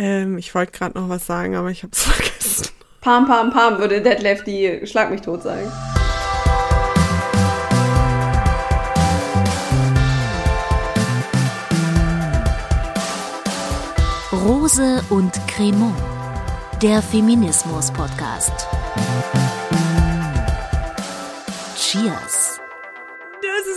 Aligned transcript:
Ähm, 0.00 0.38
ich 0.38 0.54
wollte 0.54 0.72
gerade 0.72 0.98
noch 0.98 1.10
was 1.10 1.26
sagen, 1.26 1.54
aber 1.56 1.70
ich 1.70 1.82
habe 1.82 1.92
es 1.92 2.04
vergessen. 2.04 2.68
Pam, 3.02 3.26
pam, 3.26 3.50
pam, 3.50 3.78
würde 3.78 4.00
Detlef 4.00 4.44
die 4.44 4.80
Schlag 4.86 5.10
mich 5.10 5.20
tot 5.20 5.42
sagen. 5.42 5.70
Rose 14.32 15.02
und 15.10 15.32
Cremant, 15.46 15.94
der 16.80 17.02
Feminismus-Podcast. 17.02 18.66
Cheers. 21.76 22.39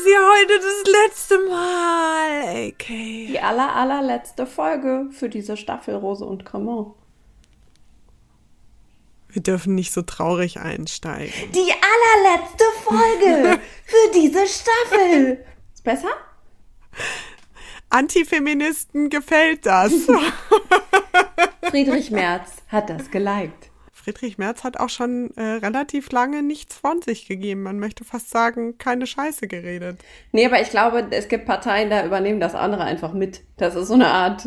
Ist 0.04 0.10
ja 0.10 0.20
heute 0.20 0.60
das 0.60 0.94
letzte 1.06 1.40
Mal, 1.50 2.72
okay. 2.74 3.28
Die 3.30 3.40
aller, 3.40 3.74
allerletzte 3.74 4.46
Folge 4.46 5.08
für 5.12 5.30
diese 5.30 5.56
Staffel 5.56 5.96
Rose 5.96 6.26
und 6.26 6.44
Cremant. 6.44 6.94
Wir 9.30 9.42
dürfen 9.42 9.76
nicht 9.76 9.94
so 9.94 10.02
traurig 10.02 10.60
einsteigen. 10.60 11.34
Die 11.54 11.72
allerletzte 11.72 12.66
Folge 12.84 13.62
für 13.86 14.12
diese 14.14 14.46
Staffel. 14.46 15.46
Ist 15.74 15.86
besser? 15.86 16.12
Antifeministen 17.90 19.10
gefällt 19.10 19.66
das. 19.66 19.94
Friedrich 21.70 22.12
Merz 22.12 22.52
hat 22.68 22.90
das 22.90 23.10
geliked. 23.10 23.70
Friedrich 24.04 24.38
Merz 24.38 24.66
hat 24.66 24.78
auch 24.80 24.90
schon 24.90 25.32
äh, 25.38 25.42
relativ 25.42 26.12
lange 26.12 26.44
nichts 26.44 26.76
von 26.76 27.02
sich 27.02 27.26
gegeben. 27.26 27.64
Man 27.64 27.80
möchte 27.80 28.04
fast 28.04 28.30
sagen, 28.30 28.78
keine 28.78 29.08
Scheiße 29.08 29.48
geredet. 29.48 29.98
Nee, 30.34 30.46
aber 30.46 30.62
ich 30.62 30.70
glaube, 30.70 31.08
es 31.12 31.30
gibt 31.30 31.46
Parteien, 31.46 31.90
da 31.90 32.06
übernehmen 32.06 32.42
das 32.42 32.54
andere 32.54 32.84
einfach 32.84 33.14
mit. 33.14 33.42
Das 33.56 33.76
ist 33.76 33.88
so 33.88 33.94
eine 33.94 34.10
Art 34.10 34.46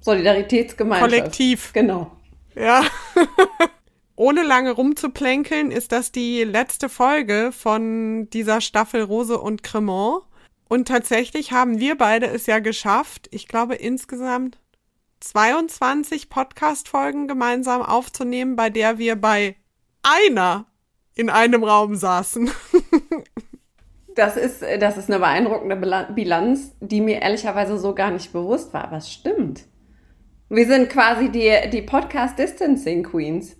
Solidaritätsgemeinschaft. 0.00 1.10
Kollektiv. 1.10 1.72
Genau. 1.74 2.10
Ja. 2.54 2.84
Ohne 4.16 4.42
lange 4.42 4.70
rumzuplänkeln, 4.70 5.70
ist 5.70 5.92
das 5.92 6.10
die 6.10 6.44
letzte 6.44 6.88
Folge 6.88 7.50
von 7.52 8.30
dieser 8.30 8.62
Staffel 8.62 9.02
Rose 9.02 9.38
und 9.38 9.62
Cremant. 9.62 10.22
Und 10.68 10.88
tatsächlich 10.88 11.52
haben 11.52 11.80
wir 11.80 11.98
beide 11.98 12.26
es 12.28 12.46
ja 12.46 12.60
geschafft, 12.60 13.28
ich 13.30 13.46
glaube 13.46 13.74
insgesamt 13.74 14.58
22 15.24 16.28
Podcast-Folgen 16.28 17.28
gemeinsam 17.28 17.80
aufzunehmen, 17.80 18.56
bei 18.56 18.68
der 18.68 18.98
wir 18.98 19.16
bei 19.16 19.56
einer 20.02 20.66
in 21.14 21.30
einem 21.30 21.64
Raum 21.64 21.96
saßen. 21.96 22.50
Das 24.16 24.36
ist, 24.36 24.62
das 24.78 24.96
ist 24.96 25.10
eine 25.10 25.18
beeindruckende 25.18 26.06
Bilanz, 26.14 26.70
die 26.78 27.00
mir 27.00 27.20
ehrlicherweise 27.20 27.78
so 27.78 27.96
gar 27.96 28.12
nicht 28.12 28.32
bewusst 28.32 28.72
war, 28.72 28.84
aber 28.84 28.98
es 28.98 29.10
stimmt. 29.10 29.64
Wir 30.48 30.68
sind 30.68 30.88
quasi 30.88 31.30
die, 31.30 31.52
die 31.72 31.82
Podcast-Distancing 31.82 33.02
Queens. 33.02 33.56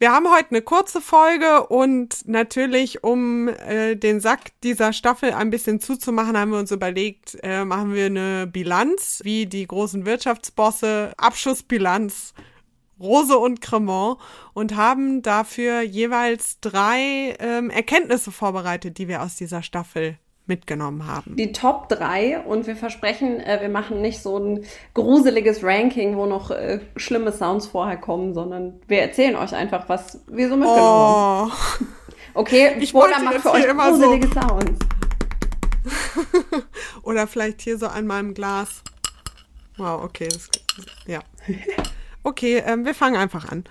Wir 0.00 0.12
haben 0.12 0.30
heute 0.32 0.50
eine 0.50 0.62
kurze 0.62 1.00
Folge 1.00 1.66
und 1.66 2.28
natürlich, 2.28 3.02
um 3.02 3.48
äh, 3.48 3.96
den 3.96 4.20
Sack 4.20 4.52
dieser 4.62 4.92
Staffel 4.92 5.32
ein 5.32 5.50
bisschen 5.50 5.80
zuzumachen, 5.80 6.38
haben 6.38 6.52
wir 6.52 6.60
uns 6.60 6.70
überlegt, 6.70 7.36
äh, 7.42 7.64
machen 7.64 7.94
wir 7.94 8.06
eine 8.06 8.46
Bilanz, 8.46 9.22
wie 9.24 9.46
die 9.46 9.66
großen 9.66 10.06
Wirtschaftsbosse, 10.06 11.14
Abschussbilanz, 11.16 12.32
Rose 13.00 13.36
und 13.36 13.60
Cremant 13.60 14.18
und 14.54 14.76
haben 14.76 15.22
dafür 15.22 15.82
jeweils 15.82 16.60
drei 16.60 17.34
ähm, 17.40 17.68
Erkenntnisse 17.68 18.30
vorbereitet, 18.30 18.98
die 18.98 19.08
wir 19.08 19.20
aus 19.20 19.34
dieser 19.34 19.64
Staffel 19.64 20.16
mitgenommen 20.48 21.06
haben. 21.06 21.36
Die 21.36 21.52
Top 21.52 21.88
3 21.88 22.40
und 22.40 22.66
wir 22.66 22.76
versprechen, 22.76 23.40
äh, 23.40 23.60
wir 23.60 23.68
machen 23.68 24.00
nicht 24.00 24.20
so 24.20 24.38
ein 24.38 24.64
gruseliges 24.94 25.62
Ranking, 25.62 26.16
wo 26.16 26.26
noch 26.26 26.50
äh, 26.50 26.80
schlimme 26.96 27.32
Sounds 27.32 27.66
vorher 27.66 27.96
kommen, 27.96 28.34
sondern 28.34 28.80
wir 28.88 29.00
erzählen 29.00 29.36
euch 29.36 29.54
einfach, 29.54 29.88
was 29.88 30.20
wir 30.26 30.48
so 30.48 30.56
mitgenommen 30.56 30.88
oh. 30.88 31.50
haben. 31.50 31.94
Okay, 32.34 32.76
ich 32.80 32.94
wollte 32.94 33.22
macht 33.22 33.40
für 33.40 33.52
euch 33.52 33.68
gruselige 33.68 34.28
so. 34.28 34.40
Sounds. 34.40 34.78
Oder 37.02 37.26
vielleicht 37.26 37.62
hier 37.62 37.78
so 37.78 37.86
an 37.86 38.06
meinem 38.06 38.34
Glas. 38.34 38.82
Wow, 39.76 40.02
okay, 40.02 40.28
das, 40.28 40.48
ja. 41.06 41.20
Okay, 42.24 42.62
ähm, 42.66 42.84
wir 42.84 42.94
fangen 42.94 43.16
einfach 43.16 43.48
an. 43.48 43.64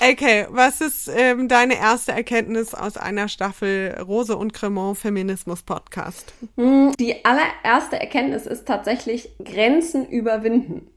Okay, 0.00 0.46
was 0.50 0.80
ist 0.80 1.08
ähm, 1.14 1.48
deine 1.48 1.76
erste 1.76 2.12
Erkenntnis 2.12 2.74
aus 2.74 2.96
einer 2.96 3.28
Staffel 3.28 3.96
Rose 4.00 4.36
und 4.36 4.52
Cremant 4.52 4.98
Feminismus 4.98 5.62
Podcast? 5.62 6.34
Hm, 6.56 6.92
die 6.98 7.24
allererste 7.24 8.00
Erkenntnis 8.00 8.46
ist 8.46 8.66
tatsächlich 8.66 9.30
Grenzen 9.42 10.06
überwinden. 10.06 10.90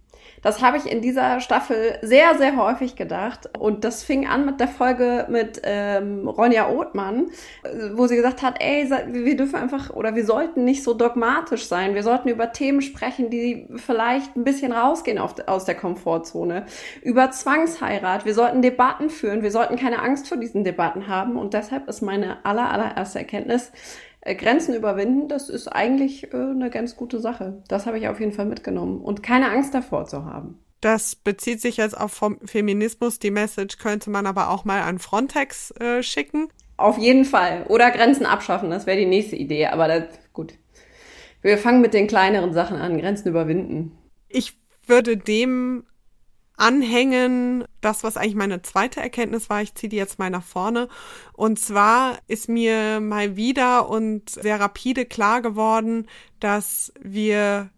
Das 0.47 0.61
habe 0.61 0.77
ich 0.77 0.89
in 0.89 1.01
dieser 1.01 1.41
Staffel 1.41 1.99
sehr, 2.01 2.37
sehr 2.37 2.55
häufig 2.55 2.95
gedacht. 2.95 3.49
Und 3.59 3.83
das 3.83 4.05
fing 4.05 4.25
an 4.25 4.45
mit 4.45 4.61
der 4.61 4.69
Folge 4.69 5.25
mit 5.29 5.59
ähm, 5.63 6.25
Ronja 6.25 6.69
Othmann, 6.69 7.31
wo 7.95 8.07
sie 8.07 8.15
gesagt 8.15 8.41
hat, 8.41 8.55
ey, 8.61 8.89
wir 9.07 9.35
dürfen 9.35 9.55
einfach 9.55 9.89
oder 9.89 10.15
wir 10.15 10.25
sollten 10.25 10.63
nicht 10.63 10.83
so 10.83 10.93
dogmatisch 10.93 11.67
sein. 11.67 11.95
Wir 11.95 12.03
sollten 12.03 12.29
über 12.29 12.53
Themen 12.53 12.81
sprechen, 12.81 13.29
die 13.29 13.67
vielleicht 13.75 14.37
ein 14.37 14.45
bisschen 14.45 14.71
rausgehen 14.71 15.17
auf, 15.17 15.35
aus 15.47 15.65
der 15.65 15.75
Komfortzone. 15.75 16.65
Über 17.01 17.29
Zwangsheirat. 17.29 18.23
Wir 18.23 18.33
sollten 18.33 18.61
Debatten 18.61 19.09
führen. 19.09 19.43
Wir 19.43 19.51
sollten 19.51 19.75
keine 19.75 20.01
Angst 20.01 20.29
vor 20.29 20.37
diesen 20.37 20.63
Debatten 20.63 21.09
haben. 21.09 21.35
Und 21.35 21.55
deshalb 21.55 21.89
ist 21.89 21.99
meine 21.99 22.45
aller, 22.45 22.71
allererste 22.71 23.19
Erkenntnis, 23.19 23.73
äh, 24.16 24.16
Grenzen 24.35 24.75
überwinden, 24.75 25.27
das 25.27 25.49
ist 25.49 25.67
eigentlich 25.67 26.33
äh, 26.33 26.37
eine 26.37 26.69
ganz 26.69 26.95
gute 26.95 27.19
Sache. 27.19 27.61
Das 27.67 27.85
habe 27.85 27.97
ich 27.97 28.07
auf 28.07 28.19
jeden 28.19 28.33
Fall 28.33 28.45
mitgenommen. 28.45 29.01
Und 29.01 29.23
keine 29.23 29.49
Angst 29.49 29.73
davor 29.73 30.05
zu 30.05 30.25
haben. 30.25 30.59
Das 30.81 31.15
bezieht 31.15 31.61
sich 31.61 31.77
jetzt 31.77 31.97
auf 31.97 32.21
Feminismus. 32.45 33.19
Die 33.19 33.31
Message 33.31 33.77
könnte 33.77 34.09
man 34.09 34.27
aber 34.27 34.49
auch 34.49 34.63
mal 34.63 34.81
an 34.81 34.99
Frontex 34.99 35.71
äh, 35.79 36.03
schicken. 36.03 36.49
Auf 36.77 36.97
jeden 36.97 37.25
Fall. 37.25 37.65
Oder 37.67 37.89
Grenzen 37.89 38.25
abschaffen, 38.27 38.69
das 38.69 38.85
wäre 38.85 38.97
die 38.97 39.07
nächste 39.07 39.35
Idee. 39.35 39.67
Aber 39.67 39.87
das, 39.87 40.03
gut. 40.33 40.53
Wir 41.41 41.57
fangen 41.57 41.81
mit 41.81 41.93
den 41.93 42.07
kleineren 42.07 42.53
Sachen 42.53 42.77
an, 42.77 42.99
Grenzen 42.99 43.29
überwinden. 43.29 43.97
Ich 44.29 44.57
würde 44.85 45.17
dem 45.17 45.83
anhängen, 46.57 47.63
das, 47.81 48.03
was 48.03 48.17
eigentlich 48.17 48.35
meine 48.35 48.61
zweite 48.61 48.99
Erkenntnis 48.99 49.49
war, 49.49 49.61
ich 49.61 49.75
ziehe 49.75 49.89
die 49.89 49.95
jetzt 49.95 50.19
mal 50.19 50.29
nach 50.29 50.43
vorne. 50.43 50.89
Und 51.33 51.59
zwar 51.59 52.17
ist 52.27 52.49
mir 52.49 52.99
mal 52.99 53.35
wieder 53.35 53.89
und 53.89 54.29
sehr 54.29 54.59
rapide 54.59 55.05
klar 55.05 55.41
geworden, 55.41 56.07
dass 56.39 56.91
wir 56.99 57.69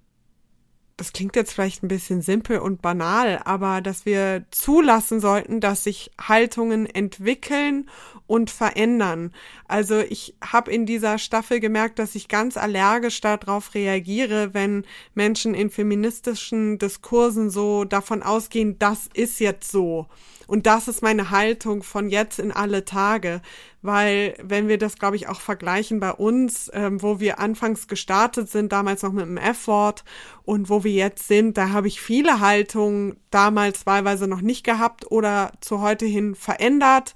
das 0.99 1.13
klingt 1.13 1.37
jetzt 1.37 1.53
vielleicht 1.53 1.81
ein 1.81 1.87
bisschen 1.87 2.21
simpel 2.21 2.59
und 2.59 2.81
banal, 2.81 3.39
aber 3.45 3.79
dass 3.79 4.05
wir 4.05 4.43
zulassen 4.51 5.21
sollten, 5.21 5.61
dass 5.61 5.85
sich 5.85 6.11
Haltungen 6.19 6.85
entwickeln 6.85 7.89
und 8.27 8.49
verändern. 8.49 9.31
Also 9.69 9.99
ich 9.99 10.35
habe 10.43 10.71
in 10.71 10.85
dieser 10.85 11.17
Staffel 11.17 11.61
gemerkt, 11.61 11.99
dass 11.99 12.15
ich 12.15 12.27
ganz 12.27 12.57
allergisch 12.57 13.21
darauf 13.21 13.75
reagiere, 13.75 14.53
wenn 14.53 14.83
Menschen 15.13 15.53
in 15.53 15.69
feministischen 15.69 16.79
Diskursen 16.79 17.49
so 17.49 17.85
davon 17.85 18.21
ausgehen, 18.21 18.77
das 18.77 19.07
ist 19.13 19.39
jetzt 19.39 19.71
so. 19.71 20.07
Und 20.49 20.65
das 20.65 20.87
ist 20.87 21.03
meine 21.03 21.29
Haltung 21.29 21.83
von 21.83 22.09
jetzt 22.09 22.39
in 22.39 22.51
alle 22.51 22.83
Tage, 22.83 23.43
weil 23.83 24.33
wenn 24.41 24.67
wir 24.67 24.79
das, 24.79 24.97
glaube 24.97 25.15
ich, 25.15 25.27
auch 25.27 25.41
vergleichen 25.41 25.99
bei 25.99 26.11
uns, 26.11 26.71
ähm, 26.73 27.03
wo 27.03 27.19
wir 27.19 27.37
anfangs 27.37 27.87
gestartet 27.87 28.49
sind, 28.49 28.71
damals 28.71 29.03
noch 29.03 29.13
mit 29.13 29.27
dem 29.27 29.37
F-Wort 29.37 30.03
und 30.45 30.67
wo 30.67 30.83
wir 30.83 30.91
jetzt 30.91 31.27
sind, 31.27 31.55
da 31.55 31.69
habe 31.69 31.87
ich 31.87 32.01
viele 32.01 32.39
Haltungen 32.39 33.17
damals 33.29 33.85
wahlweise 33.85 34.27
noch 34.27 34.41
nicht 34.41 34.63
gehabt 34.63 35.11
oder 35.11 35.51
zu 35.61 35.81
heute 35.81 36.07
hin 36.07 36.33
verändert 36.33 37.13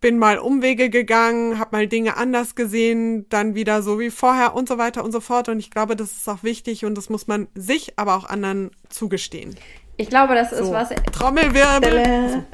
bin 0.00 0.18
mal 0.18 0.38
Umwege 0.38 0.88
gegangen, 0.88 1.58
habe 1.58 1.76
mal 1.76 1.88
Dinge 1.88 2.16
anders 2.16 2.54
gesehen, 2.54 3.28
dann 3.28 3.56
wieder 3.56 3.82
so 3.82 3.98
wie 3.98 4.10
vorher 4.10 4.54
und 4.54 4.68
so 4.68 4.78
weiter 4.78 5.02
und 5.02 5.10
so 5.10 5.20
fort. 5.20 5.48
Und 5.48 5.58
ich 5.58 5.70
glaube, 5.70 5.96
das 5.96 6.12
ist 6.12 6.28
auch 6.28 6.44
wichtig 6.44 6.84
und 6.84 6.94
das 6.94 7.08
muss 7.10 7.26
man 7.26 7.48
sich, 7.56 7.98
aber 7.98 8.14
auch 8.14 8.24
anderen 8.24 8.70
zugestehen. 8.88 9.56
Ich 10.00 10.08
glaube, 10.08 10.34
das 10.34 10.50
ist 10.50 10.68
so. 10.68 10.72
was. 10.72 10.88
Trommelwirbel. 11.12 12.46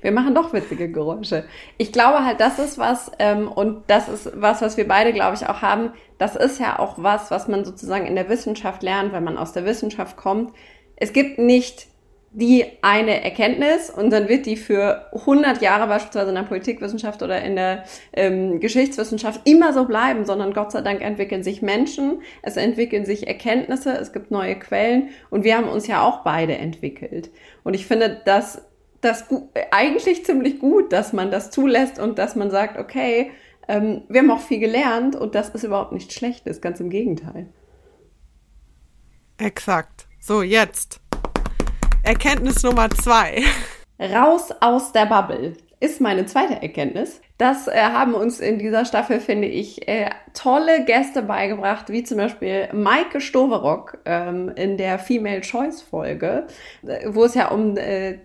Wir 0.00 0.12
machen 0.12 0.34
doch 0.34 0.54
witzige 0.54 0.90
Geräusche. 0.90 1.44
Ich 1.76 1.92
glaube 1.92 2.24
halt, 2.24 2.40
das 2.40 2.58
ist 2.58 2.78
was, 2.78 3.12
ähm, 3.18 3.52
und 3.52 3.82
das 3.88 4.08
ist 4.08 4.30
was, 4.34 4.62
was 4.62 4.78
wir 4.78 4.88
beide, 4.88 5.12
glaube 5.12 5.36
ich, 5.36 5.46
auch 5.46 5.60
haben. 5.60 5.92
Das 6.16 6.36
ist 6.36 6.58
ja 6.58 6.78
auch 6.78 6.94
was, 6.96 7.30
was 7.30 7.48
man 7.48 7.66
sozusagen 7.66 8.06
in 8.06 8.14
der 8.14 8.30
Wissenschaft 8.30 8.82
lernt, 8.82 9.12
wenn 9.12 9.24
man 9.24 9.36
aus 9.36 9.52
der 9.52 9.66
Wissenschaft 9.66 10.16
kommt. 10.16 10.54
Es 10.96 11.12
gibt 11.12 11.38
nicht 11.38 11.86
die 12.36 12.66
eine 12.82 13.24
Erkenntnis 13.24 13.88
und 13.88 14.10
dann 14.10 14.28
wird 14.28 14.44
die 14.44 14.58
für 14.58 15.06
100 15.14 15.62
Jahre 15.62 15.86
beispielsweise 15.86 16.28
in 16.28 16.34
der 16.34 16.42
Politikwissenschaft 16.42 17.22
oder 17.22 17.40
in 17.40 17.56
der 17.56 17.84
ähm, 18.12 18.60
Geschichtswissenschaft 18.60 19.40
immer 19.44 19.72
so 19.72 19.86
bleiben, 19.86 20.26
sondern 20.26 20.52
Gott 20.52 20.70
sei 20.70 20.82
Dank 20.82 21.00
entwickeln 21.00 21.42
sich 21.42 21.62
Menschen, 21.62 22.20
es 22.42 22.58
entwickeln 22.58 23.06
sich 23.06 23.26
Erkenntnisse, 23.26 23.96
es 23.96 24.12
gibt 24.12 24.30
neue 24.30 24.54
Quellen 24.58 25.08
und 25.30 25.44
wir 25.44 25.56
haben 25.56 25.66
uns 25.66 25.86
ja 25.86 26.02
auch 26.02 26.24
beide 26.24 26.58
entwickelt. 26.58 27.30
Und 27.64 27.72
ich 27.72 27.86
finde 27.86 28.20
das, 28.26 28.60
das 29.00 29.24
eigentlich 29.70 30.26
ziemlich 30.26 30.58
gut, 30.58 30.92
dass 30.92 31.14
man 31.14 31.30
das 31.30 31.50
zulässt 31.50 31.98
und 31.98 32.18
dass 32.18 32.36
man 32.36 32.50
sagt, 32.50 32.78
okay, 32.78 33.30
ähm, 33.66 34.02
wir 34.10 34.20
haben 34.20 34.30
auch 34.30 34.42
viel 34.42 34.60
gelernt 34.60 35.16
und 35.16 35.34
das 35.34 35.48
ist 35.48 35.64
überhaupt 35.64 35.92
nichts 35.92 36.12
Schlechtes, 36.12 36.60
ganz 36.60 36.80
im 36.80 36.90
Gegenteil. 36.90 37.48
Exakt. 39.38 40.06
So, 40.20 40.42
jetzt. 40.42 41.00
Erkenntnis 42.06 42.62
Nummer 42.62 42.88
zwei. 42.88 43.42
Raus 43.98 44.52
aus 44.60 44.92
der 44.92 45.06
Bubble 45.06 45.54
ist 45.80 46.00
meine 46.00 46.24
zweite 46.24 46.62
Erkenntnis. 46.62 47.20
Das 47.36 47.66
äh, 47.66 47.80
haben 47.80 48.14
uns 48.14 48.38
in 48.38 48.60
dieser 48.60 48.84
Staffel, 48.84 49.18
finde 49.18 49.48
ich, 49.48 49.88
äh, 49.88 50.10
tolle 50.32 50.84
Gäste 50.84 51.22
beigebracht, 51.22 51.90
wie 51.90 52.04
zum 52.04 52.18
Beispiel 52.18 52.68
Maike 52.72 53.20
Stoverock 53.20 53.98
ähm, 54.04 54.52
in 54.54 54.76
der 54.76 55.00
Female 55.00 55.40
Choice 55.40 55.82
Folge, 55.82 56.46
äh, 56.86 57.08
wo 57.08 57.24
es 57.24 57.34
ja 57.34 57.48
um 57.48 57.76
äh, 57.76 58.18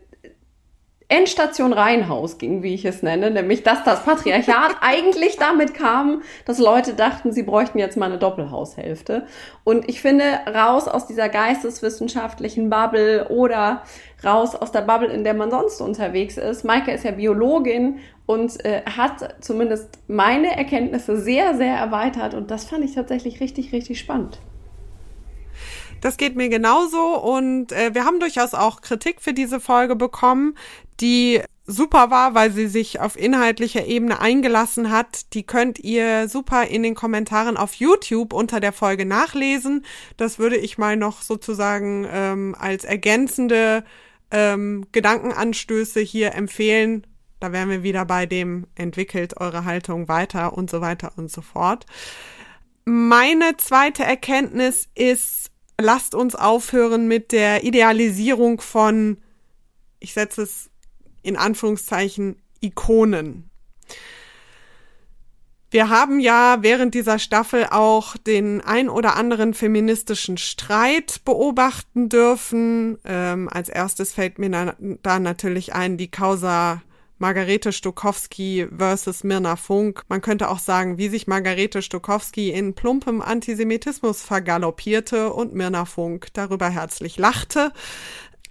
Endstation 1.11 1.73
Reihenhaus 1.73 2.37
ging, 2.37 2.63
wie 2.63 2.73
ich 2.73 2.85
es 2.85 3.03
nenne, 3.03 3.29
nämlich 3.31 3.63
dass 3.63 3.83
das 3.83 4.03
Patriarchat 4.03 4.77
eigentlich 4.81 5.35
damit 5.35 5.73
kam, 5.73 6.21
dass 6.45 6.57
Leute 6.57 6.93
dachten, 6.93 7.31
sie 7.33 7.43
bräuchten 7.43 7.79
jetzt 7.79 7.97
mal 7.97 8.05
eine 8.05 8.17
Doppelhaushälfte. 8.17 9.27
Und 9.65 9.89
ich 9.89 10.01
finde, 10.01 10.23
raus 10.47 10.87
aus 10.87 11.07
dieser 11.07 11.27
geisteswissenschaftlichen 11.27 12.69
Bubble 12.69 13.27
oder 13.27 13.83
raus 14.23 14.55
aus 14.55 14.71
der 14.71 14.81
Bubble, 14.81 15.09
in 15.09 15.23
der 15.23 15.33
man 15.33 15.51
sonst 15.51 15.81
unterwegs 15.81 16.37
ist. 16.37 16.63
Maike 16.63 16.91
ist 16.91 17.03
ja 17.03 17.11
Biologin 17.11 17.99
und 18.25 18.63
äh, 18.63 18.83
hat 18.85 19.43
zumindest 19.43 19.99
meine 20.07 20.55
Erkenntnisse 20.55 21.19
sehr, 21.19 21.57
sehr 21.57 21.75
erweitert 21.75 22.33
und 22.33 22.49
das 22.49 22.65
fand 22.65 22.85
ich 22.85 22.95
tatsächlich 22.95 23.41
richtig, 23.41 23.73
richtig 23.73 23.99
spannend. 23.99 24.39
Das 26.01 26.17
geht 26.17 26.35
mir 26.35 26.49
genauso 26.49 27.19
und 27.19 27.71
äh, 27.71 27.93
wir 27.93 28.05
haben 28.05 28.19
durchaus 28.19 28.55
auch 28.55 28.81
Kritik 28.81 29.21
für 29.21 29.33
diese 29.33 29.59
Folge 29.59 29.95
bekommen, 29.95 30.55
die 31.01 31.41
super 31.65 32.11
war, 32.11 32.35
weil 32.35 32.51
sie 32.51 32.67
sich 32.67 32.99
auf 32.99 33.17
inhaltlicher 33.17 33.85
Ebene 33.85 34.19
eingelassen 34.19 34.91
hat. 34.91 35.33
Die 35.33 35.43
könnt 35.43 35.79
ihr 35.79 36.27
super 36.27 36.65
in 36.65 36.83
den 36.83 36.95
Kommentaren 36.95 37.57
auf 37.57 37.73
YouTube 37.73 38.33
unter 38.33 38.59
der 38.59 38.73
Folge 38.73 39.05
nachlesen. 39.05 39.85
Das 40.17 40.39
würde 40.39 40.57
ich 40.57 40.77
mal 40.77 40.97
noch 40.97 41.21
sozusagen 41.21 42.07
ähm, 42.11 42.55
als 42.57 42.83
ergänzende 42.83 43.83
ähm, 44.31 44.85
Gedankenanstöße 44.91 45.99
hier 45.99 46.33
empfehlen. 46.35 47.05
Da 47.39 47.51
wären 47.51 47.69
wir 47.69 47.83
wieder 47.83 48.05
bei 48.05 48.25
dem 48.25 48.67
entwickelt 48.75 49.39
eure 49.39 49.65
Haltung 49.65 50.07
weiter 50.07 50.53
und 50.57 50.69
so 50.69 50.81
weiter 50.81 51.13
und 51.17 51.31
so 51.31 51.41
fort. 51.41 51.85
Meine 52.85 53.57
zweite 53.57 54.03
Erkenntnis 54.03 54.89
ist, 54.95 55.51
lasst 55.79 56.15
uns 56.15 56.35
aufhören 56.35 57.07
mit 57.07 57.31
der 57.31 57.63
Idealisierung 57.63 58.61
von, 58.61 59.17
ich 59.99 60.13
setze 60.13 60.43
es 60.43 60.70
in 61.21 61.37
Anführungszeichen, 61.37 62.37
Ikonen. 62.61 63.49
Wir 65.73 65.87
haben 65.87 66.19
ja 66.19 66.57
während 66.61 66.93
dieser 66.93 67.17
Staffel 67.17 67.65
auch 67.71 68.17
den 68.17 68.59
ein 68.59 68.89
oder 68.89 69.15
anderen 69.15 69.53
feministischen 69.53 70.37
Streit 70.37 71.21
beobachten 71.23 72.09
dürfen. 72.09 72.97
Ähm, 73.05 73.47
als 73.49 73.69
erstes 73.69 74.11
fällt 74.11 74.37
mir 74.37 74.75
da, 75.01 75.19
natürlich 75.19 75.73
ein 75.73 75.95
die 75.95 76.11
Causa 76.11 76.81
Margarete 77.19 77.71
Stokowski 77.71 78.67
versus 78.75 79.23
Mirna 79.23 79.55
Funk. 79.55 80.03
Man 80.09 80.21
könnte 80.21 80.49
auch 80.49 80.59
sagen, 80.59 80.97
wie 80.97 81.07
sich 81.07 81.27
Margarete 81.27 81.81
Stokowski 81.81 82.49
in 82.49 82.73
plumpem 82.73 83.21
Antisemitismus 83.21 84.23
vergaloppierte 84.23 85.31
und 85.31 85.53
Mirna 85.53 85.85
Funk 85.85 86.33
darüber 86.33 86.69
herzlich 86.69 87.17
lachte. 87.17 87.71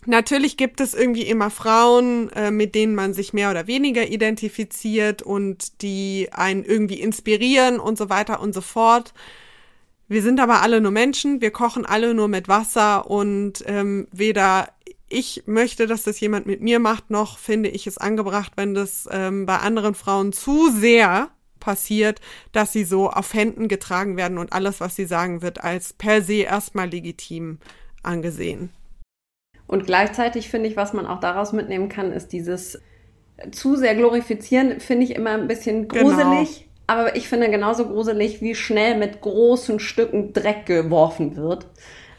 Natürlich 0.07 0.57
gibt 0.57 0.81
es 0.81 0.95
irgendwie 0.95 1.27
immer 1.27 1.51
Frauen, 1.51 2.31
äh, 2.31 2.51
mit 2.51 2.75
denen 2.75 2.95
man 2.95 3.13
sich 3.13 3.35
mehr 3.35 3.51
oder 3.51 3.67
weniger 3.67 4.09
identifiziert 4.09 5.21
und 5.21 5.83
die 5.83 6.29
einen 6.33 6.65
irgendwie 6.65 7.01
inspirieren 7.01 7.79
und 7.79 7.99
so 7.99 8.09
weiter 8.09 8.41
und 8.41 8.55
so 8.55 8.63
fort. 8.63 9.13
Wir 10.09 10.23
sind 10.23 10.41
aber 10.41 10.63
alle 10.63 10.81
nur 10.81 10.91
Menschen, 10.91 11.41
wir 11.41 11.51
kochen 11.51 11.85
alle 11.85 12.15
nur 12.15 12.29
mit 12.29 12.49
Wasser 12.49 13.11
und 13.11 13.63
ähm, 13.67 14.09
weder 14.11 14.69
ich 15.09 15.43
möchte, 15.47 15.87
dass 15.87 16.05
das 16.05 16.19
jemand 16.21 16.47
mit 16.47 16.63
mir 16.63 16.79
macht, 16.79 17.11
noch 17.11 17.39
finde 17.39 17.69
ich 17.69 17.87
es 17.87 17.99
angebracht, 17.99 18.53
wenn 18.57 18.75
das 18.75 19.09
ähm, 19.11 19.45
bei 19.45 19.59
anderen 19.59 19.95
Frauen 19.95 20.33
zu 20.33 20.71
sehr 20.71 21.31
passiert, 21.59 22.21
dass 22.53 22.73
sie 22.73 22.85
so 22.85 23.11
auf 23.11 23.35
Händen 23.35 23.69
getragen 23.69 24.17
werden 24.17 24.39
und 24.39 24.53
alles, 24.53 24.81
was 24.81 24.97
sie 24.97 25.05
sagen, 25.05 25.43
wird 25.43 25.63
als 25.63 25.93
per 25.93 26.23
se 26.23 26.43
erstmal 26.43 26.89
legitim 26.89 27.59
angesehen. 28.03 28.71
Und 29.71 29.87
gleichzeitig 29.87 30.51
finde 30.51 30.69
ich, 30.69 30.77
was 30.77 30.95
man 30.95 31.07
auch 31.07 31.21
daraus 31.21 31.53
mitnehmen 31.53 31.89
kann, 31.89 32.11
ist 32.11 32.33
dieses 32.33 32.83
zu 33.53 33.77
sehr 33.77 33.95
glorifizieren, 33.95 34.81
finde 34.81 35.05
ich 35.05 35.15
immer 35.15 35.31
ein 35.31 35.47
bisschen 35.47 35.87
genau. 35.87 36.09
gruselig. 36.09 36.59
Genau. 36.59 36.71
Aber 36.89 37.15
ich 37.15 37.29
finde 37.29 37.49
genauso 37.51 37.87
gruselig, 37.87 38.43
wie 38.43 38.57
schnell 38.57 38.99
mit 38.99 39.21
großen 39.21 39.79
Stücken 39.79 40.33
Dreck 40.33 40.67
geworfen 40.67 41.37
wird. 41.37 41.69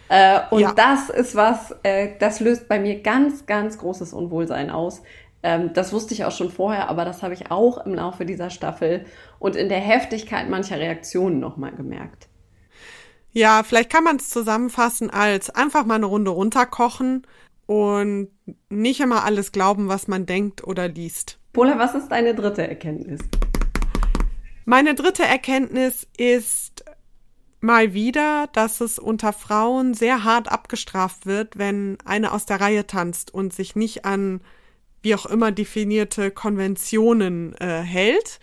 Äh, 0.08 0.40
und 0.50 0.62
ja. 0.62 0.72
das 0.74 1.10
ist 1.10 1.36
was, 1.36 1.76
äh, 1.84 2.12
das 2.20 2.40
löst 2.40 2.70
bei 2.70 2.80
mir 2.80 3.02
ganz, 3.02 3.46
ganz 3.46 3.78
großes 3.78 4.14
Unwohlsein 4.14 4.70
aus. 4.70 5.02
Ähm, 5.44 5.72
das 5.74 5.92
wusste 5.92 6.14
ich 6.14 6.24
auch 6.24 6.32
schon 6.32 6.52
vorher, 6.52 6.88
aber 6.88 7.04
das 7.04 7.22
habe 7.22 7.34
ich 7.34 7.52
auch 7.52 7.86
im 7.86 7.96
Laufe 7.96 8.26
dieser 8.26 8.50
Staffel 8.50 9.04
und 9.40 9.58
in 9.58 9.68
der 9.68 9.80
Heftigkeit 9.80 10.50
mancher 10.50 10.80
Reaktionen 10.80 11.42
nochmal 11.42 11.74
gemerkt. 11.74 12.30
Ja, 13.34 13.64
vielleicht 13.64 13.90
kann 13.90 14.04
man 14.04 14.18
es 14.18 14.30
zusammenfassen 14.30 15.10
als 15.10 15.50
einfach 15.50 15.86
mal 15.86 15.96
eine 15.96 16.06
Runde 16.06 16.32
runterkochen 16.32 17.26
und 17.66 18.30
nicht 18.70 19.00
immer 19.00 19.24
alles 19.24 19.52
glauben, 19.52 19.88
was 19.88 20.08
man 20.08 20.26
denkt 20.26 20.66
oder 20.66 20.88
liest. 20.88 21.40
Pola, 21.54 21.80
was 21.80 21.96
ist 21.96 22.10
deine 22.10 22.36
dritte 22.36 22.68
Erkenntnis? 22.68 23.22
Meine 24.66 24.96
dritte 24.96 25.24
Erkenntnis 25.24 26.08
ist, 26.18 26.84
mal 27.62 27.94
wieder, 27.94 28.50
dass 28.54 28.82
es 28.82 29.00
unter 29.00 29.32
Frauen 29.32 29.94
sehr 29.94 30.24
hart 30.24 30.52
abgestraft 30.52 31.26
wird, 31.26 31.58
wenn 31.58 31.98
eine 32.04 32.34
aus 32.34 32.46
der 32.46 32.60
Reihe 32.60 32.88
tanzt 32.88 33.34
und 33.34 33.54
sich 33.54 33.76
nicht 33.76 34.04
an 34.04 34.42
wie 35.04 35.16
auch 35.16 35.26
immer 35.26 35.52
definierte 35.52 36.32
Konventionen 36.32 37.56
äh, 37.56 37.82
hält. 37.82 38.40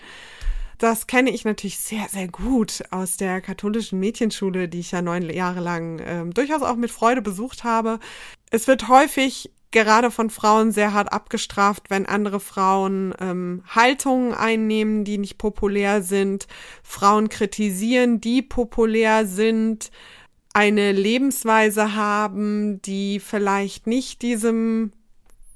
Das 0.78 1.08
kenne 1.08 1.30
ich 1.30 1.44
natürlich 1.44 1.78
sehr, 1.78 2.06
sehr 2.08 2.28
gut 2.28 2.84
aus 2.92 3.16
der 3.16 3.40
katholischen 3.40 3.98
Mädchenschule, 3.98 4.69
die 4.69 4.78
ich 4.78 4.92
ja 4.92 5.02
neun 5.02 5.28
Jahre 5.28 5.60
lang 5.60 5.98
äh, 5.98 6.25
durchaus 6.26 6.62
auch 6.62 6.76
mit 6.76 6.92
Freude 6.92 7.20
besucht 7.20 7.64
habe. 7.64 7.98
Es 8.50 8.69
wird 8.69 8.86
häufig 8.86 9.50
gerade 9.72 10.12
von 10.12 10.30
Frauen 10.30 10.70
sehr 10.70 10.94
hart 10.94 11.12
abgestraft, 11.12 11.90
wenn 11.90 12.06
andere 12.06 12.38
Frauen 12.38 13.12
ähm, 13.20 13.64
Haltungen 13.66 14.32
einnehmen, 14.32 15.04
die 15.04 15.19
nicht 15.19 15.36
populär 15.36 16.02
sind, 16.02 16.46
Frauen 16.84 17.28
kritisieren, 17.28 18.20
die 18.20 18.40
populär 18.40 19.26
sind, 19.26 19.90
eine 20.54 20.92
Lebensweise 20.92 21.96
haben, 21.96 22.81
die 22.82 23.20
vielleicht 23.20 23.88
nicht 23.88 24.22
diesem, 24.22 24.93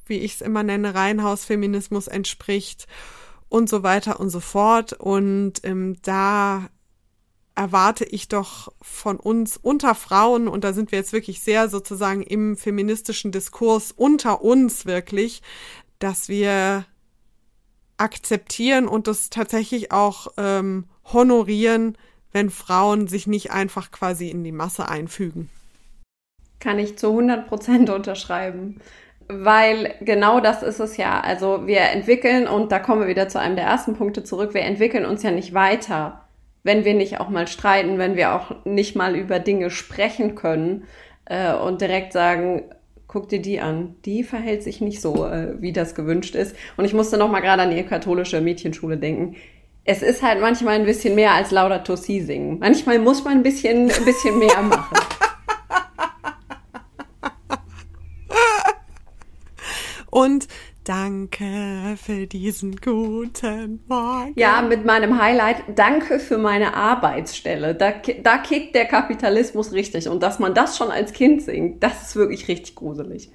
wie 0.06 0.18
ich 0.18 0.34
es 0.34 0.40
immer 0.40 0.64
nenne, 0.64 0.94
Reihenhausfeminismus 0.94 2.08
entspricht 2.08 2.86
und 3.52 3.68
so 3.68 3.82
weiter 3.82 4.18
und 4.18 4.30
so 4.30 4.40
fort. 4.40 4.94
Und 4.94 5.60
ähm, 5.62 5.96
da 6.02 6.70
erwarte 7.54 8.06
ich 8.06 8.28
doch 8.28 8.72
von 8.80 9.18
uns 9.18 9.58
unter 9.58 9.94
Frauen, 9.94 10.48
und 10.48 10.64
da 10.64 10.72
sind 10.72 10.90
wir 10.90 10.98
jetzt 10.98 11.12
wirklich 11.12 11.40
sehr 11.40 11.68
sozusagen 11.68 12.22
im 12.22 12.56
feministischen 12.56 13.30
Diskurs 13.30 13.92
unter 13.92 14.40
uns 14.42 14.86
wirklich, 14.86 15.42
dass 15.98 16.30
wir 16.30 16.86
akzeptieren 17.98 18.88
und 18.88 19.06
das 19.06 19.28
tatsächlich 19.28 19.92
auch 19.92 20.28
ähm, 20.38 20.86
honorieren, 21.12 21.98
wenn 22.32 22.48
Frauen 22.48 23.06
sich 23.06 23.26
nicht 23.26 23.50
einfach 23.50 23.90
quasi 23.90 24.30
in 24.30 24.44
die 24.44 24.52
Masse 24.52 24.88
einfügen. 24.88 25.50
Kann 26.58 26.78
ich 26.78 26.96
zu 26.96 27.08
100 27.08 27.46
Prozent 27.48 27.90
unterschreiben. 27.90 28.80
Weil 29.32 29.94
genau 30.00 30.40
das 30.40 30.62
ist 30.62 30.80
es 30.80 30.96
ja. 30.96 31.20
Also 31.20 31.66
wir 31.66 31.80
entwickeln, 31.80 32.46
und 32.46 32.72
da 32.72 32.78
kommen 32.78 33.02
wir 33.02 33.08
wieder 33.08 33.28
zu 33.28 33.40
einem 33.40 33.56
der 33.56 33.64
ersten 33.66 33.94
Punkte 33.94 34.24
zurück, 34.24 34.54
wir 34.54 34.62
entwickeln 34.62 35.04
uns 35.04 35.22
ja 35.22 35.30
nicht 35.30 35.54
weiter 35.54 36.22
wenn 36.64 36.84
wir 36.84 36.94
nicht 36.94 37.20
auch 37.20 37.28
mal 37.28 37.48
streiten, 37.48 37.98
wenn 37.98 38.16
wir 38.16 38.34
auch 38.34 38.64
nicht 38.64 38.94
mal 38.94 39.16
über 39.16 39.38
Dinge 39.38 39.70
sprechen 39.70 40.34
können 40.34 40.84
äh, 41.24 41.52
und 41.54 41.80
direkt 41.80 42.12
sagen, 42.12 42.62
guck 43.08 43.28
dir 43.28 43.42
die 43.42 43.60
an, 43.60 43.96
die 44.04 44.22
verhält 44.22 44.62
sich 44.62 44.80
nicht 44.80 45.00
so, 45.00 45.26
äh, 45.26 45.60
wie 45.60 45.72
das 45.72 45.94
gewünscht 45.94 46.34
ist. 46.34 46.56
Und 46.76 46.84
ich 46.84 46.94
musste 46.94 47.18
noch 47.18 47.30
mal 47.30 47.40
gerade 47.40 47.62
an 47.62 47.70
die 47.70 47.82
katholische 47.82 48.40
Mädchenschule 48.40 48.96
denken. 48.96 49.36
Es 49.84 50.02
ist 50.02 50.22
halt 50.22 50.40
manchmal 50.40 50.76
ein 50.76 50.86
bisschen 50.86 51.16
mehr 51.16 51.32
als 51.32 51.50
Laudato 51.50 51.96
Si 51.96 52.20
singen. 52.20 52.60
Manchmal 52.60 53.00
muss 53.00 53.24
man 53.24 53.34
ein 53.34 53.42
bisschen, 53.42 53.90
ein 53.90 54.04
bisschen 54.04 54.38
mehr 54.38 54.62
machen. 54.62 54.96
Und 60.12 60.46
Danke 60.84 61.96
für 61.96 62.26
diesen 62.26 62.74
guten 62.74 63.84
Morgen. 63.86 64.32
Ja, 64.34 64.62
mit 64.62 64.84
meinem 64.84 65.22
Highlight, 65.22 65.62
danke 65.76 66.18
für 66.18 66.38
meine 66.38 66.74
Arbeitsstelle. 66.74 67.76
Da, 67.76 67.92
da 68.20 68.38
kickt 68.38 68.74
der 68.74 68.86
Kapitalismus 68.86 69.70
richtig. 69.72 70.08
Und 70.08 70.24
dass 70.24 70.40
man 70.40 70.54
das 70.54 70.76
schon 70.76 70.90
als 70.90 71.12
Kind 71.12 71.42
singt, 71.42 71.84
das 71.84 72.08
ist 72.08 72.16
wirklich 72.16 72.48
richtig 72.48 72.74
gruselig. 72.74 73.30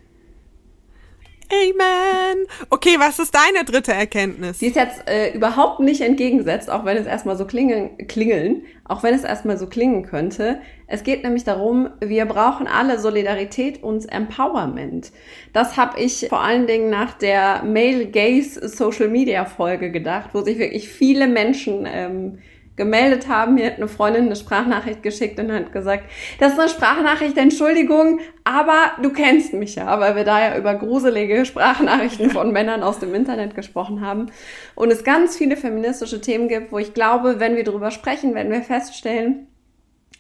Amen. 1.50 2.46
Okay, 2.70 2.96
was 2.98 3.20
ist 3.20 3.34
deine 3.34 3.64
dritte 3.64 3.94
Erkenntnis? 3.94 4.60
Die 4.60 4.68
ist 4.68 4.76
jetzt 4.76 5.08
äh, 5.08 5.34
überhaupt 5.34 5.80
nicht 5.80 6.02
entgegensetzt, 6.02 6.70
auch 6.70 6.84
wenn 6.84 6.98
es 6.98 7.08
erstmal 7.08 7.38
so 7.38 7.46
klingeln, 7.46 7.98
klingeln, 8.08 8.64
auch 8.84 9.02
wenn 9.04 9.14
es 9.14 9.24
erstmal 9.24 9.58
so 9.58 9.68
klingen 9.68 10.04
könnte. 10.04 10.60
Es 10.88 11.04
geht 11.04 11.24
nämlich 11.24 11.46
darum, 11.46 11.90
wir 12.02 12.26
brauchen 12.26 12.68
alle 12.68 13.00
Solidarität 13.00 13.82
und 13.82 14.12
Empowerment. 14.12 15.12
Das 15.54 15.78
habe 15.78 16.00
ich 16.00 16.28
vor 16.28 16.42
allen 16.42 16.68
Dingen 16.68 16.90
nach 16.90 17.14
der 17.14 17.64
Male 17.64 18.08
Gaze 18.08 18.68
Social 18.68 19.08
Media 19.08 19.46
Folge 19.46 19.92
gedacht, 19.92 20.32
wo 20.34 20.42
sich 20.42 20.60
wirklich 20.60 20.90
viele 20.90 21.28
Menschen 21.28 21.88
ähm, 21.90 22.40
gemeldet 22.78 23.28
haben. 23.28 23.56
Mir 23.56 23.66
hat 23.66 23.78
eine 23.78 23.88
Freundin 23.88 24.28
eine 24.28 24.36
Sprachnachricht 24.36 25.04
geschickt 25.04 25.40
und 25.40 25.52
hat 25.52 25.74
gesagt, 25.74 26.04
das 26.40 26.54
ist 26.54 26.60
eine 26.60 26.70
Sprachnachricht, 26.70 27.38
Entschuldigung, 27.38 28.20
aber 28.44 28.92
du 29.02 29.12
kennst 29.12 29.54
mich 29.54 29.76
ja, 29.76 30.00
weil 30.00 30.16
wir 30.16 30.24
da 30.24 30.40
ja 30.40 30.58
über 30.58 30.76
gruselige 30.76 31.44
Sprachnachrichten 31.46 32.30
von 32.30 32.52
Männern 32.52 32.84
aus 32.84 33.00
dem 33.00 33.14
Internet 33.14 33.56
gesprochen 33.56 34.02
haben. 34.02 34.28
Und 34.76 34.92
es 34.92 35.04
ganz 35.04 35.36
viele 35.36 35.58
feministische 35.58 36.22
Themen 36.22 36.48
gibt, 36.48 36.72
wo 36.72 36.78
ich 36.78 36.94
glaube, 36.94 37.40
wenn 37.40 37.58
wir 37.58 37.64
darüber 37.64 37.92
sprechen, 37.92 38.36
werden 38.36 38.52
wir 38.52 38.62
feststellen, 38.62 39.48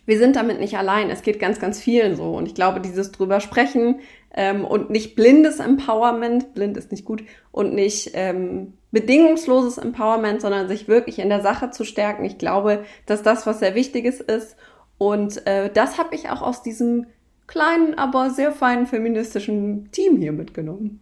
wir 0.08 0.18
sind 0.18 0.38
damit 0.38 0.60
nicht 0.60 0.78
allein. 0.78 1.12
Es 1.12 1.22
geht 1.22 1.40
ganz, 1.40 1.60
ganz 1.60 1.80
vielen 1.80 2.16
so. 2.16 2.32
Und 2.32 2.48
ich 2.48 2.56
glaube, 2.56 2.80
dieses 2.80 3.12
drüber 3.12 3.42
sprechen 3.42 4.00
ähm, 4.34 4.64
und 4.64 4.90
nicht 4.90 5.16
blindes 5.16 5.60
Empowerment, 5.60 6.54
blind 6.54 6.78
ist 6.78 6.92
nicht 6.92 7.06
gut, 7.06 7.24
und 7.52 7.76
nicht 7.76 8.12
ähm, 8.14 8.74
bedingungsloses 8.92 9.78
Empowerment, 9.78 10.42
sondern 10.42 10.70
sich 10.70 10.88
wirklich 10.88 11.20
in 11.20 11.28
der 11.28 11.42
Sache 11.42 11.72
zu 11.72 11.84
stärken. 11.84 12.24
Ich 12.24 12.38
glaube, 12.38 12.86
dass 13.06 13.22
das 13.22 13.46
was 13.46 13.60
sehr 13.60 13.76
Wichtiges 13.76 14.22
ist. 14.22 14.56
Und 14.98 15.46
äh, 15.46 15.70
das 15.72 15.98
habe 15.98 16.16
ich 16.16 16.30
auch 16.30 16.42
aus 16.42 16.64
diesem 16.64 17.08
kleinen, 17.46 17.94
aber 17.96 18.30
sehr 18.30 18.54
feinen 18.54 18.88
feministischen 18.88 19.92
Team 19.92 20.18
hier 20.18 20.32
mitgenommen. 20.32 21.02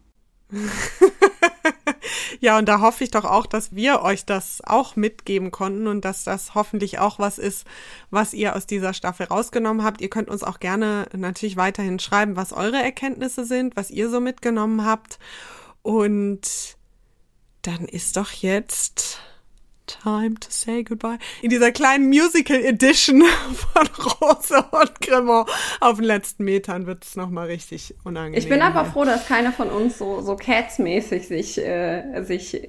ja, 2.40 2.58
und 2.58 2.66
da 2.68 2.82
hoffe 2.82 3.04
ich 3.04 3.12
doch 3.12 3.26
auch, 3.26 3.46
dass 3.46 3.76
wir 3.76 4.02
euch 4.02 4.26
das 4.26 4.62
auch 4.66 4.96
mitgeben 4.96 5.52
konnten 5.52 5.88
und 5.88 6.06
dass 6.06 6.24
das 6.24 6.56
hoffentlich 6.56 7.00
auch 7.00 7.20
was 7.20 7.38
ist, 7.38 7.66
was 8.10 8.34
ihr 8.34 8.56
aus 8.56 8.66
dieser 8.66 8.94
Staffel 8.94 9.28
rausgenommen 9.28 9.84
habt. 9.84 10.02
Ihr 10.02 10.10
könnt 10.10 10.30
uns 10.30 10.44
auch 10.44 10.60
gerne 10.60 11.08
natürlich 11.14 11.58
weiterhin 11.58 12.00
schreiben, 12.00 12.36
was 12.36 12.54
eure 12.54 12.82
Erkenntnisse 12.82 13.46
sind, 13.46 13.76
was 13.76 13.92
ihr 13.92 14.10
so 14.10 14.20
mitgenommen 14.20 14.86
habt. 14.86 15.20
Und 15.82 16.76
dann 17.62 17.86
ist 17.86 18.18
doch 18.18 18.32
jetzt 18.32 19.20
Time 19.88 20.36
to 20.40 20.48
say 20.50 20.84
goodbye. 20.84 21.18
In 21.42 21.50
dieser 21.50 21.72
kleinen 21.72 22.08
Musical 22.08 22.58
Edition 22.58 23.24
von 23.74 23.88
Rose 24.22 24.66
und 24.72 25.02
Cremant 25.02 25.50
auf 25.80 25.98
den 25.98 26.06
letzten 26.06 26.44
Metern 26.44 26.86
wird 26.86 27.04
es 27.04 27.16
nochmal 27.16 27.48
richtig 27.48 27.96
unangenehm. 28.04 28.40
Ich 28.40 28.50
bin 28.50 28.62
aber 28.62 28.86
froh, 28.86 29.06
dass 29.06 29.28
keiner 29.28 29.52
von 29.52 29.70
uns 29.70 29.98
so, 29.98 30.22
so 30.22 30.36
Cats-mäßig 30.36 31.28
sich, 31.28 31.58
äh, 31.58 32.24
sich 32.24 32.68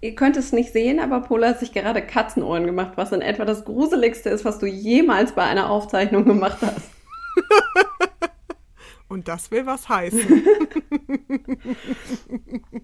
Ihr 0.00 0.14
könnt 0.14 0.36
es 0.36 0.52
nicht 0.52 0.72
sehen, 0.72 1.00
aber 1.00 1.20
Pola 1.20 1.48
hat 1.48 1.58
sich 1.58 1.72
gerade 1.72 2.00
Katzenohren 2.02 2.66
gemacht, 2.66 2.92
was 2.94 3.10
in 3.10 3.20
etwa 3.20 3.44
das 3.44 3.64
Gruseligste 3.64 4.30
ist, 4.30 4.44
was 4.44 4.60
du 4.60 4.66
jemals 4.66 5.32
bei 5.32 5.42
einer 5.42 5.70
Aufzeichnung 5.70 6.24
gemacht 6.24 6.58
hast. 6.62 6.90
Und 9.08 9.26
das 9.26 9.50
will 9.50 9.64
was 9.64 9.88
heißen. 9.88 10.20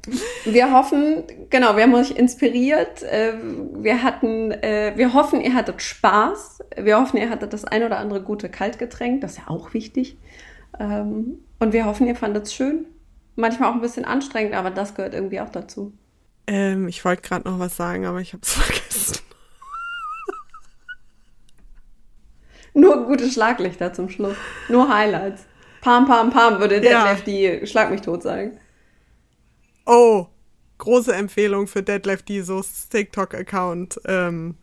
wir 0.45 0.73
hoffen, 0.73 1.25
genau, 1.50 1.76
wir 1.76 1.83
haben 1.85 1.95
euch 1.95 2.12
inspiriert. 2.12 3.02
Äh, 3.02 3.35
wir 3.75 4.02
hatten, 4.02 4.50
äh, 4.52 4.93
wir 4.97 5.12
hoffen, 5.12 5.40
ihr 5.40 5.54
hattet 5.54 5.83
Spaß. 5.83 6.61
Wir 6.76 7.00
hoffen, 7.00 7.19
ihr 7.19 7.31
hattet 7.31 7.52
das 7.52 7.64
ein 7.64 7.83
oder 7.83 7.99
andere 7.99 8.23
gute 8.23 8.49
Kaltgetränk. 8.49 9.21
Das 9.21 9.33
ist 9.33 9.38
ja 9.38 9.49
auch 9.49 9.75
wichtig. 9.75 10.16
Ähm, 10.78 11.40
und 11.59 11.73
wir 11.73 11.85
hoffen, 11.85 12.07
ihr 12.07 12.16
fandet 12.16 12.47
es 12.47 12.54
schön. 12.54 12.87
Manchmal 13.37 13.71
auch 13.71 13.75
ein 13.75 13.81
bisschen 13.81 14.04
anstrengend, 14.04 14.54
aber 14.54 14.71
das 14.71 14.95
gehört 14.95 15.14
irgendwie 15.14 15.40
auch 15.40 15.50
dazu. 15.50 15.93
Ähm, 16.47 16.88
ich 16.88 17.04
wollte 17.04 17.23
gerade 17.23 17.49
noch 17.49 17.59
was 17.59 17.76
sagen, 17.76 18.07
aber 18.07 18.21
ich 18.21 18.33
habe 18.33 18.43
es 18.43 18.52
vergessen. 18.54 19.19
Nur 22.76 23.07
gute 23.07 23.31
Schlaglichter 23.31 23.93
zum 23.93 24.09
Schluss. 24.09 24.37
Nur 24.69 24.88
Highlights. 24.88 25.47
Pam, 25.85 26.07
pam, 26.07 26.31
pam, 26.31 26.61
würde 26.61 26.81
Deadlift 26.81 27.29
ja. 27.29 27.59
die 27.61 27.67
Schlag 27.67 27.91
mich 27.91 28.00
tot 28.00 28.23
sagen. 28.23 28.59
Oh, 29.85 30.29
große 30.79 31.14
Empfehlung 31.14 31.67
für 31.67 31.83
Deadlift 31.83 32.26
So's 32.41 32.88
TikTok-Account. 32.88 34.00
Ähm, 34.07 34.55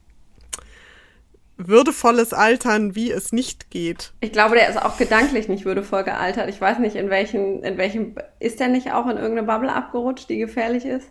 würdevolles 1.57 2.33
Altern, 2.33 2.95
wie 2.95 3.11
es 3.11 3.31
nicht 3.31 3.69
geht. 3.69 4.13
Ich 4.21 4.31
glaube, 4.31 4.55
der 4.55 4.67
ist 4.67 4.81
auch 4.81 4.97
gedanklich 4.97 5.47
nicht 5.47 5.63
würdevoll 5.63 6.03
gealtert. 6.03 6.49
Ich 6.49 6.59
weiß 6.59 6.79
nicht, 6.79 6.95
in 6.95 7.11
welchem, 7.11 7.61
in 7.61 7.77
welchem, 7.77 8.15
ist 8.39 8.59
der 8.59 8.69
nicht 8.69 8.91
auch 8.91 9.05
in 9.05 9.17
irgendeine 9.17 9.43
Bubble 9.43 9.71
abgerutscht, 9.71 10.27
die 10.27 10.39
gefährlich 10.39 10.85
ist? 10.85 11.07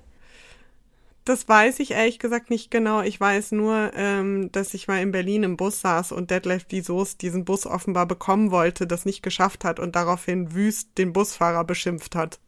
Das 1.30 1.48
weiß 1.48 1.78
ich 1.78 1.92
ehrlich 1.92 2.18
gesagt 2.18 2.50
nicht 2.50 2.72
genau. 2.72 3.02
Ich 3.02 3.20
weiß 3.20 3.52
nur, 3.52 3.92
ähm, 3.94 4.50
dass 4.50 4.74
ich 4.74 4.88
mal 4.88 5.00
in 5.00 5.12
Berlin 5.12 5.44
im 5.44 5.56
Bus 5.56 5.80
saß 5.80 6.10
und 6.10 6.32
Detlef 6.32 6.64
die 6.64 6.80
Soße 6.80 7.18
diesen 7.18 7.44
Bus 7.44 7.66
offenbar 7.66 8.06
bekommen 8.06 8.50
wollte, 8.50 8.84
das 8.84 9.04
nicht 9.04 9.22
geschafft 9.22 9.64
hat 9.64 9.78
und 9.78 9.94
daraufhin 9.94 10.56
wüst 10.56 10.98
den 10.98 11.12
Busfahrer 11.12 11.62
beschimpft 11.62 12.16
hat. 12.16 12.40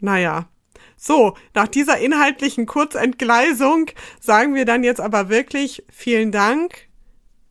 Naja. 0.00 0.50
So, 0.98 1.34
nach 1.54 1.68
dieser 1.68 1.96
inhaltlichen 1.96 2.66
Kurzentgleisung 2.66 3.90
sagen 4.20 4.54
wir 4.54 4.66
dann 4.66 4.84
jetzt 4.84 5.00
aber 5.00 5.30
wirklich 5.30 5.86
vielen 5.90 6.30
Dank. 6.30 6.88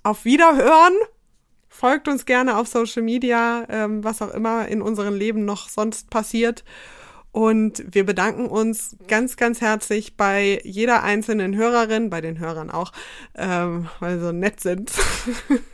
Auf 0.04 0.24
Wiederhören. 0.24 0.94
Folgt 1.68 2.08
uns 2.08 2.28
gerne 2.28 2.58
auf 2.58 2.68
Social 2.68 3.02
Media, 3.02 3.66
ähm, 3.70 4.04
was 4.04 4.22
auch 4.22 4.36
immer 4.36 4.68
in 4.68 4.84
unserem 4.84 5.16
Leben 5.16 5.46
noch 5.46 5.68
sonst 5.68 6.12
passiert. 6.12 6.64
Und 7.38 7.84
wir 7.94 8.04
bedanken 8.04 8.48
uns 8.48 8.98
ganz, 9.08 9.38
ganz 9.38 9.62
herzlich 9.62 10.18
bei 10.18 10.60
jeder 10.64 11.04
einzelnen 11.04 11.56
Hörerin, 11.56 12.10
bei 12.10 12.20
den 12.20 12.40
Hörern 12.40 12.72
auch, 12.72 12.92
ähm, 13.36 13.90
weil 14.00 14.18
sie 14.18 14.26
so 14.26 14.32
nett 14.32 14.60
sind. 14.60 14.92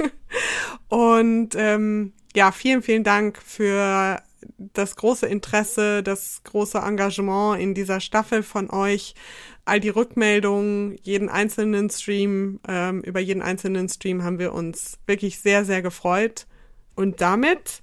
und 0.89 1.55
ähm, 1.55 2.11
ja, 2.35 2.51
vielen, 2.51 2.81
vielen 2.81 3.05
Dank 3.05 3.41
für 3.41 4.21
das 4.57 4.97
große 4.97 5.25
Interesse, 5.25 6.03
das 6.03 6.41
große 6.43 6.79
Engagement 6.79 7.61
in 7.61 7.73
dieser 7.73 8.01
Staffel 8.01 8.43
von 8.43 8.69
euch, 8.69 9.15
all 9.63 9.79
die 9.79 9.87
Rückmeldungen, 9.87 10.97
jeden 11.01 11.29
einzelnen 11.29 11.89
Stream, 11.89 12.59
ähm, 12.67 12.99
über 13.03 13.21
jeden 13.21 13.41
einzelnen 13.41 13.87
Stream 13.87 14.25
haben 14.25 14.37
wir 14.37 14.51
uns 14.51 14.99
wirklich 15.07 15.39
sehr, 15.39 15.63
sehr 15.63 15.81
gefreut. 15.81 16.45
Und 16.93 17.21
damit 17.21 17.82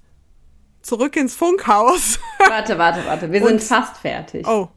zurück 0.81 1.15
ins 1.15 1.35
Funkhaus. 1.35 2.19
Warte, 2.39 2.77
warte, 2.77 3.05
warte. 3.05 3.31
Wir 3.31 3.41
Und, 3.41 3.47
sind 3.47 3.63
fast 3.63 3.97
fertig. 3.97 4.47
Oh. 4.47 4.67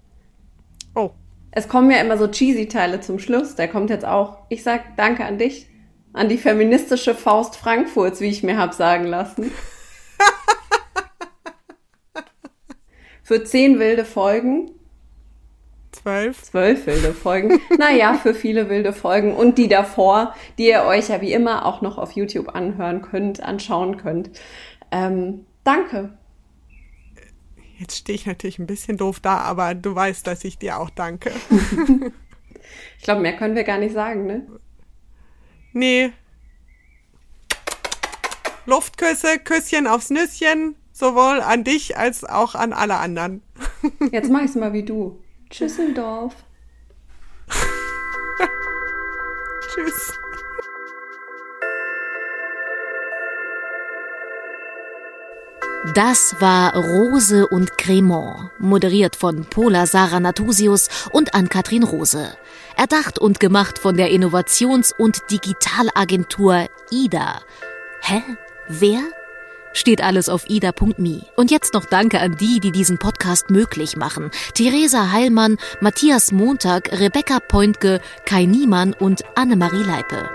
Oh. 0.94 1.10
Es 1.50 1.68
kommen 1.68 1.90
ja 1.90 1.98
immer 1.98 2.18
so 2.18 2.28
cheesy 2.28 2.68
Teile 2.68 3.00
zum 3.00 3.18
Schluss. 3.18 3.54
Der 3.54 3.68
kommt 3.68 3.90
jetzt 3.90 4.04
auch. 4.04 4.38
Ich 4.48 4.62
sag 4.62 4.96
Danke 4.96 5.24
an 5.24 5.38
dich. 5.38 5.68
An 6.12 6.28
die 6.28 6.38
feministische 6.38 7.14
Faust 7.14 7.56
Frankfurts, 7.56 8.20
wie 8.20 8.28
ich 8.28 8.42
mir 8.42 8.58
hab 8.58 8.74
sagen 8.74 9.06
lassen. 9.06 9.50
für 13.22 13.42
zehn 13.42 13.78
wilde 13.78 14.04
Folgen. 14.04 14.70
Zwölf. 15.90 16.42
Zwölf 16.42 16.86
wilde 16.86 17.14
Folgen. 17.14 17.60
naja, 17.78 18.14
für 18.14 18.34
viele 18.34 18.68
wilde 18.68 18.92
Folgen. 18.92 19.34
Und 19.34 19.58
die 19.58 19.68
davor, 19.68 20.34
die 20.58 20.68
ihr 20.68 20.84
euch 20.84 21.08
ja 21.08 21.20
wie 21.20 21.32
immer 21.32 21.66
auch 21.66 21.80
noch 21.80 21.98
auf 21.98 22.12
YouTube 22.12 22.54
anhören 22.54 23.02
könnt, 23.02 23.42
anschauen 23.42 23.96
könnt. 23.96 24.30
Ähm, 24.90 25.46
Danke. 25.64 26.16
Jetzt 27.78 27.96
stehe 27.96 28.14
ich 28.14 28.26
natürlich 28.26 28.58
ein 28.58 28.66
bisschen 28.66 28.96
doof 28.96 29.18
da, 29.20 29.38
aber 29.38 29.74
du 29.74 29.94
weißt, 29.94 30.26
dass 30.26 30.44
ich 30.44 30.58
dir 30.58 30.78
auch 30.78 30.90
danke. 30.90 31.32
ich 32.98 33.02
glaube, 33.02 33.22
mehr 33.22 33.36
können 33.36 33.56
wir 33.56 33.64
gar 33.64 33.78
nicht 33.78 33.94
sagen, 33.94 34.26
ne? 34.26 34.46
Nee. 35.72 36.12
Luftküsse, 38.66 39.38
Küsschen 39.38 39.86
aufs 39.86 40.10
Nüsschen, 40.10 40.76
sowohl 40.92 41.40
an 41.40 41.64
dich 41.64 41.96
als 41.96 42.24
auch 42.24 42.54
an 42.54 42.72
alle 42.72 42.96
anderen. 42.96 43.42
Jetzt 44.12 44.30
mach 44.30 44.42
ich's 44.42 44.54
mal 44.54 44.72
wie 44.72 44.84
du. 44.84 45.20
Tschüsseldorf. 45.50 46.34
Tschüss. 49.74 50.18
Das 55.92 56.36
war 56.40 56.74
Rose 56.74 57.46
und 57.46 57.76
Cremant, 57.76 58.50
moderiert 58.58 59.16
von 59.16 59.44
Pola 59.44 59.86
Sarah 59.86 60.18
Natusius 60.18 60.88
und 61.12 61.34
Ann-Kathrin 61.34 61.82
Rose. 61.82 62.34
Erdacht 62.74 63.18
und 63.18 63.38
gemacht 63.38 63.78
von 63.78 63.94
der 63.94 64.10
Innovations- 64.10 64.94
und 64.96 65.30
Digitalagentur 65.30 66.68
IDA. 66.90 67.42
Hä? 68.00 68.22
Wer? 68.66 69.00
Steht 69.74 70.02
alles 70.02 70.30
auf 70.30 70.48
ida.me. 70.48 71.26
Und 71.36 71.50
jetzt 71.50 71.74
noch 71.74 71.84
Danke 71.84 72.20
an 72.20 72.38
die, 72.38 72.60
die 72.60 72.72
diesen 72.72 72.96
Podcast 72.96 73.50
möglich 73.50 73.94
machen. 73.94 74.30
Theresa 74.54 75.12
Heilmann, 75.12 75.58
Matthias 75.82 76.32
Montag, 76.32 76.98
Rebecca 76.98 77.40
Pointke, 77.40 78.00
Kai 78.24 78.46
Niemann 78.46 78.94
und 78.94 79.22
Annemarie 79.34 79.82
Leipe. 79.82 80.30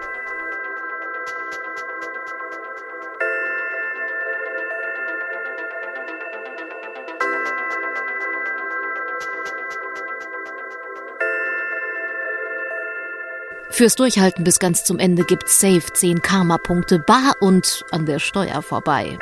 Fürs 13.79 13.95
Durchhalten 13.95 14.43
bis 14.43 14.59
ganz 14.59 14.83
zum 14.83 14.99
Ende 14.99 15.23
gibt's 15.23 15.61
safe 15.61 15.93
10 15.93 16.21
Karma-Punkte 16.21 16.99
bar 16.99 17.37
und 17.39 17.85
an 17.91 18.05
der 18.05 18.19
Steuer 18.19 18.61
vorbei. 18.61 19.17